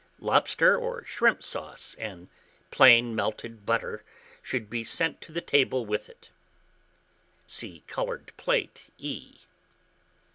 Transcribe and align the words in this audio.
Lobster 0.17 0.75
or 0.75 1.05
shrimp 1.05 1.43
sauce, 1.43 1.93
and 1.99 2.27
plain 2.71 3.13
melted 3.13 3.67
butter, 3.67 4.03
should 4.41 4.67
be 4.67 4.83
sent 4.83 5.21
to 5.21 5.41
table 5.41 5.85
with 5.85 6.09
it. 6.09 6.31
(See 7.45 7.83
Coloured 7.85 8.35
Plate 8.35 8.87
E.) 8.97 9.41